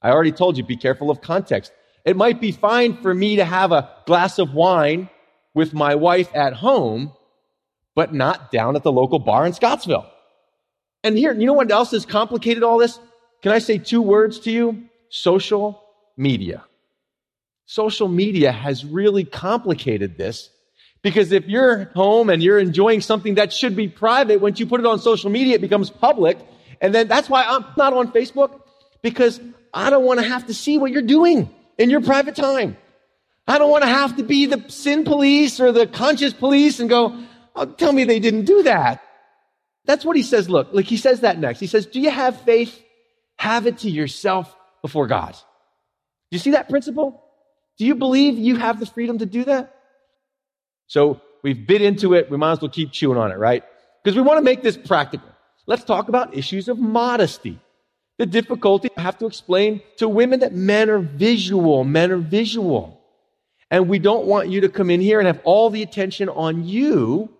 [0.00, 1.72] I already told you, be careful of context.
[2.04, 5.08] It might be fine for me to have a glass of wine
[5.54, 7.12] with my wife at home,
[7.94, 10.06] but not down at the local bar in Scottsville.
[11.02, 12.98] And here, you know what else has complicated all this?
[13.42, 14.84] Can I say two words to you?
[15.10, 15.80] Social
[16.16, 16.64] media.
[17.66, 20.50] Social media has really complicated this
[21.02, 24.80] because if you're home and you're enjoying something that should be private, once you put
[24.80, 26.38] it on social media, it becomes public.
[26.80, 28.60] And then that's why I'm not on Facebook
[29.02, 29.40] because
[29.72, 32.76] I don't want to have to see what you're doing in your private time.
[33.46, 36.88] I don't want to have to be the sin police or the conscious police and
[36.88, 37.22] go,
[37.54, 39.02] Oh, tell me they didn't do that.
[39.84, 40.48] That's what he says.
[40.48, 41.60] Look, like he says that next.
[41.60, 42.82] He says, do you have faith?
[43.36, 45.32] Have it to yourself before God.
[45.32, 47.22] Do you see that principle?
[47.78, 49.74] Do you believe you have the freedom to do that?
[50.86, 52.30] So we've bit into it.
[52.30, 53.64] We might as well keep chewing on it, right?
[54.02, 55.28] Because we want to make this practical.
[55.66, 57.58] Let's talk about issues of modesty.
[58.18, 61.84] The difficulty I have to explain to women that men are visual.
[61.84, 63.00] Men are visual.
[63.70, 66.64] And we don't want you to come in here and have all the attention on
[66.64, 67.30] you.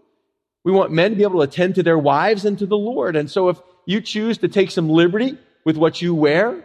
[0.65, 3.17] We want men to be able to attend to their wives and to the Lord.
[3.17, 6.65] And so if you choose to take some liberty with what you wear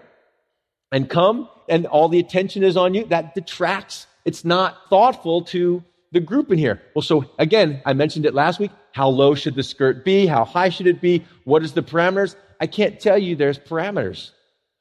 [0.92, 4.08] and come and all the attention is on you, that detracts.
[4.26, 6.82] It's not thoughtful to the group in here.
[6.96, 8.72] Well, so again, I mentioned it last week.
[8.94, 10.26] How low should the skirt be?
[10.26, 11.26] How high should it be?
[11.44, 12.36] What is the parameters?
[12.60, 14.32] I can't tell you there's parameters.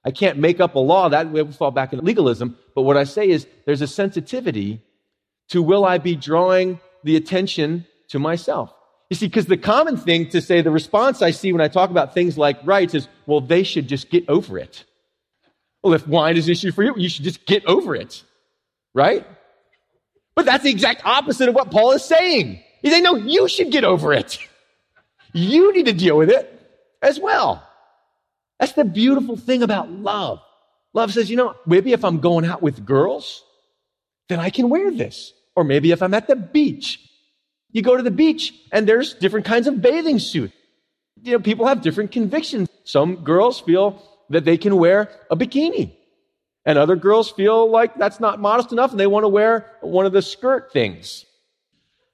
[0.04, 2.56] I can't make up a law that would fall back into legalism.
[2.74, 4.80] But what I say is there's a sensitivity
[5.50, 8.72] to will I be drawing the attention to myself?
[9.10, 11.90] You see, because the common thing to say, the response I see when I talk
[11.90, 14.84] about things like rights is, well, they should just get over it.
[15.82, 18.22] Well, if wine is an issue for you, you should just get over it.
[18.94, 19.26] Right?
[20.34, 22.62] But that's the exact opposite of what Paul is saying.
[22.82, 24.38] He's saying, no, you should get over it.
[25.32, 26.60] You need to deal with it
[27.02, 27.66] as well.
[28.60, 30.40] That's the beautiful thing about love.
[30.94, 33.42] Love says, you know, maybe if I'm going out with girls,
[34.28, 35.32] then I can wear this.
[35.54, 37.00] Or maybe if I'm at the beach,
[37.70, 40.54] you go to the beach and there's different kinds of bathing suits.
[41.22, 42.68] You know, people have different convictions.
[42.84, 45.92] Some girls feel that they can wear a bikini.
[46.64, 50.06] And other girls feel like that's not modest enough and they want to wear one
[50.06, 51.24] of the skirt things.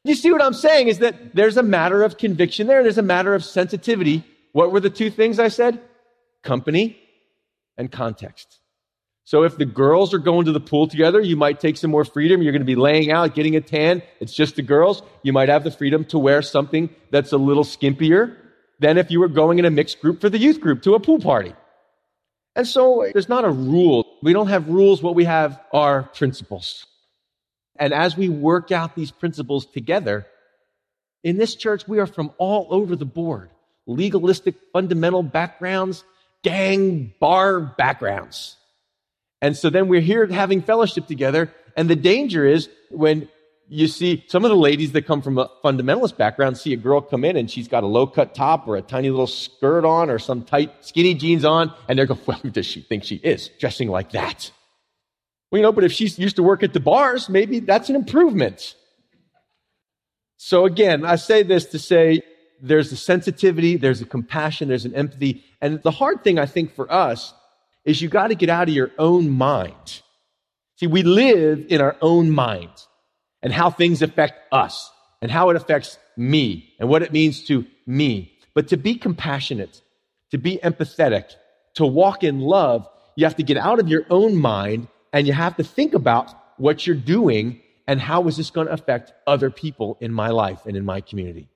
[0.05, 2.83] You see what I'm saying is that there's a matter of conviction there.
[2.83, 4.23] There's a matter of sensitivity.
[4.53, 5.81] What were the two things I said?
[6.43, 6.99] Company
[7.77, 8.61] and context.
[9.27, 12.05] So if the girls are going to the pool together, you might take some more
[12.05, 12.43] freedom.
[12.43, 14.03] You're going to be laying out, getting a tan.
[14.21, 15.03] It's just the girls.
[15.23, 18.37] You might have the freedom to wear something that's a little skimpier
[18.81, 21.01] than if you were going in a mixed group for the youth group to a
[21.01, 21.55] pool party.
[22.55, 24.07] And so there's not a rule.
[24.23, 25.03] We don't have rules.
[25.03, 26.87] What we have are principles.
[27.77, 30.27] And as we work out these principles together,
[31.25, 33.51] in this church, we are from all over the board.
[33.87, 36.05] Legalistic, fundamental backgrounds,
[36.43, 38.57] gang, bar backgrounds.
[39.41, 41.53] And so then we're here having fellowship together.
[41.77, 43.29] And the danger is when
[43.69, 47.01] you see some of the ladies that come from a fundamentalist background see a girl
[47.01, 50.11] come in and she's got a low cut top or a tiny little skirt on
[50.11, 51.73] or some tight skinny jeans on.
[51.89, 54.51] And they're going, well, who does she think she is dressing like that?
[55.51, 57.97] Well, you know, but if she's used to work at the bars, maybe that's an
[57.97, 58.75] improvement.
[60.37, 62.23] So again, I say this to say
[62.61, 65.45] there's a sensitivity, there's a compassion, there's an empathy.
[65.61, 67.33] And the hard thing I think for us
[67.85, 70.03] is you got to get out of your own mind.
[70.77, 72.71] See, we live in our own mind
[73.43, 74.91] and how things affect us
[75.23, 78.39] and how it affects me and what it means to me.
[78.55, 79.83] But to be compassionate,
[80.31, 81.31] to be empathetic,
[81.75, 85.33] to walk in love, you have to get out of your own mind and you
[85.33, 89.51] have to think about what you're doing and how is this going to affect other
[89.51, 91.49] people in my life and in my community.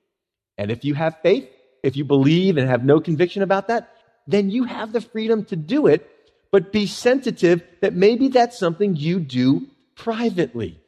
[0.57, 1.49] And if you have faith,
[1.83, 3.95] if you believe and have no conviction about that,
[4.27, 6.09] then you have the freedom to do it
[6.51, 10.81] but be sensitive that maybe that's something you do privately.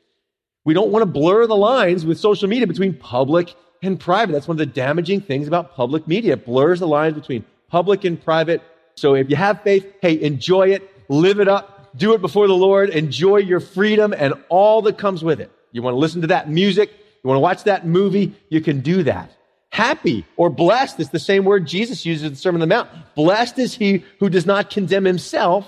[0.65, 4.33] We don't want to blur the lines with social media between public and private.
[4.33, 6.35] That's one of the damaging things about public media.
[6.35, 8.63] It blurs the lines between public and private.
[8.95, 12.55] So if you have faith, hey, enjoy it, live it up, do it before the
[12.55, 15.51] Lord, enjoy your freedom and all that comes with it.
[15.73, 18.81] You want to listen to that music, you want to watch that movie, you can
[18.81, 19.33] do that.
[19.71, 22.91] Happy or blessed is the same word Jesus uses in the Sermon on the Mount.
[23.15, 25.67] Blessed is he who does not condemn himself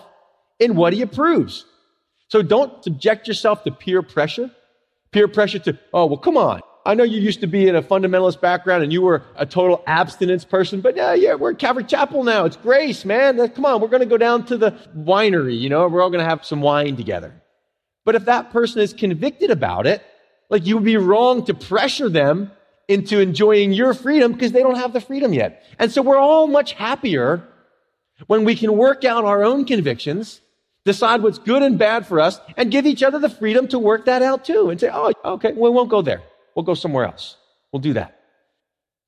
[0.58, 1.64] in what he approves.
[2.28, 4.50] So don't subject yourself to peer pressure.
[5.12, 6.62] Peer pressure to, oh, well, come on.
[6.84, 9.84] I know you used to be in a fundamentalist background and you were a total
[9.86, 12.44] abstinence person, but yeah, yeah, we're at Calvary Chapel now.
[12.44, 13.38] It's grace, man.
[13.38, 16.10] Uh, come on, we're going to go down to the winery, you know, we're all
[16.10, 17.40] going to have some wine together.
[18.04, 20.02] But if that person is convicted about it,
[20.50, 22.50] like you would be wrong to pressure them
[22.88, 25.64] into enjoying your freedom because they don't have the freedom yet.
[25.78, 27.46] And so we're all much happier
[28.26, 30.40] when we can work out our own convictions,
[30.84, 34.06] decide what's good and bad for us, and give each other the freedom to work
[34.06, 36.22] that out too and say, oh, okay, we won't go there.
[36.54, 37.36] We'll go somewhere else.
[37.72, 38.18] We'll do that.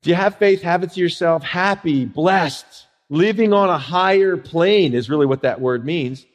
[0.03, 4.95] If you have faith, have it to yourself, happy, blessed, living on a higher plane
[4.95, 6.27] is really what that word means,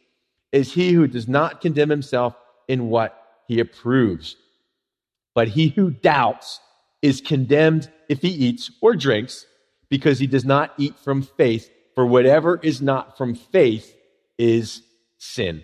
[0.52, 2.36] is he who does not condemn himself
[2.68, 3.16] in what
[3.48, 4.36] he approves.
[5.36, 6.60] But he who doubts
[7.02, 9.46] is condemned if he eats or drinks
[9.90, 13.96] because he does not eat from faith, for whatever is not from faith
[14.38, 14.82] is
[15.18, 15.64] sin.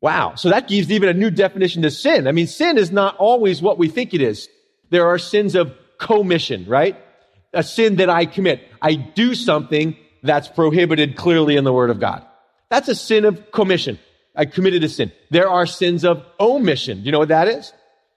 [0.00, 0.36] Wow.
[0.36, 2.26] So that gives even a new definition to sin.
[2.26, 4.48] I mean, sin is not always what we think it is.
[4.90, 6.96] There are sins of commission, right?
[7.52, 8.62] A sin that I commit.
[8.80, 12.24] I do something that's prohibited clearly in the Word of God.
[12.70, 13.98] That's a sin of commission.
[14.36, 15.10] I committed a sin.
[15.30, 16.98] There are sins of omission.
[16.98, 17.72] Do You know what that is?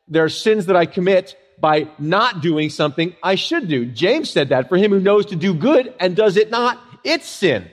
[0.07, 3.85] There are sins that I commit by not doing something I should do.
[3.85, 7.27] James said that for him who knows to do good and does it not, it's
[7.27, 7.69] sin.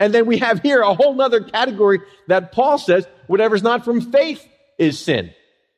[0.00, 4.00] And then we have here a whole other category that Paul says, whatever's not from
[4.12, 4.44] faith
[4.78, 5.32] is sin.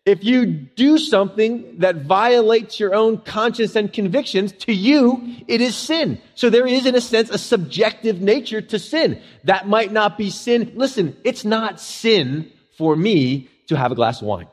[0.04, 5.76] If you do something that violates your own conscience and convictions, to you, it is
[5.76, 6.20] sin.
[6.34, 9.22] So there is, in a sense, a subjective nature to sin.
[9.44, 10.72] That might not be sin.
[10.74, 14.48] Listen, it's not sin for me to have a glass of wine.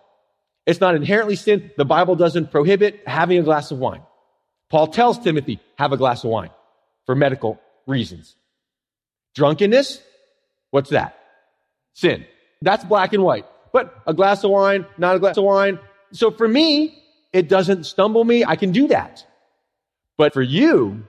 [0.69, 1.71] It's not inherently sin.
[1.77, 4.03] The Bible doesn't prohibit having a glass of wine.
[4.69, 6.51] Paul tells Timothy, have a glass of wine
[7.07, 8.35] for medical reasons.
[9.33, 9.99] Drunkenness,
[10.69, 11.17] what's that?
[11.93, 12.23] Sin.
[12.61, 13.47] That's black and white.
[13.73, 15.79] But a glass of wine, not a glass of wine.
[16.11, 17.01] So for me,
[17.33, 18.45] it doesn't stumble me.
[18.45, 19.25] I can do that.
[20.19, 21.07] But for you,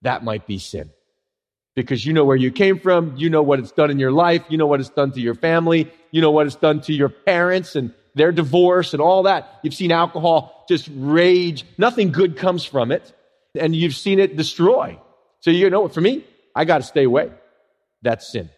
[0.00, 0.90] that might be sin.
[1.74, 3.14] Because you know where you came from.
[3.18, 4.42] You know what it's done in your life.
[4.48, 5.92] You know what it's done to your family.
[6.12, 9.60] You know what it's done to your parents and their divorce and all that.
[9.62, 11.64] You've seen alcohol just rage.
[11.78, 13.12] Nothing good comes from it.
[13.54, 14.98] And you've seen it destroy.
[15.40, 15.94] So you know what?
[15.94, 17.30] For me, I got to stay away.
[18.02, 18.50] That's sin.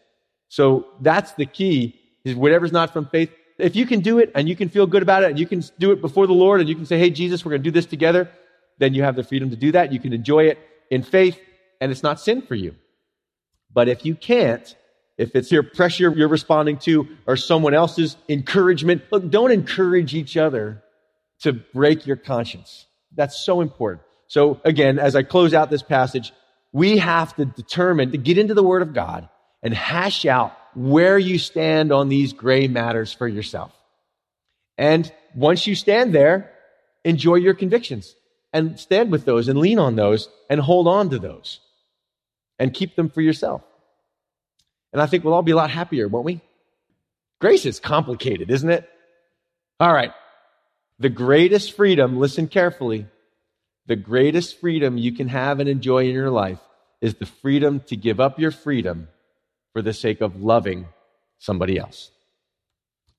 [0.49, 3.31] So that's the key is whatever's not from faith.
[3.59, 5.63] If you can do it and you can feel good about it and you can
[5.79, 7.73] do it before the Lord and you can say, Hey, Jesus, we're going to do
[7.73, 8.31] this together,
[8.79, 9.93] then you have the freedom to do that.
[9.93, 10.59] You can enjoy it
[10.91, 11.39] in faith
[11.81, 12.77] and it's not sin for you.
[13.73, 14.75] But if you can't,
[15.19, 20.37] if it's your pressure you're responding to or someone else's encouragement, look, don't encourage each
[20.37, 20.83] other
[21.41, 22.87] to break your conscience.
[23.15, 24.03] That's so important.
[24.29, 26.33] So again, as I close out this passage,
[26.73, 29.29] we have to determine to get into the Word of God
[29.63, 33.73] and hash out where you stand on these gray matters for yourself.
[34.77, 36.53] And once you stand there,
[37.05, 38.15] enjoy your convictions
[38.53, 41.61] and stand with those and lean on those and hold on to those
[42.59, 43.63] and keep them for yourself.
[44.93, 46.41] And I think we'll all be a lot happier, won't we?
[47.41, 48.89] Grace is complicated, isn't it?
[49.79, 50.13] All right.
[50.99, 53.07] The greatest freedom, listen carefully,
[53.87, 56.59] the greatest freedom you can have and enjoy in your life
[57.01, 59.09] is the freedom to give up your freedom
[59.73, 60.89] for the sake of loving
[61.39, 62.11] somebody else.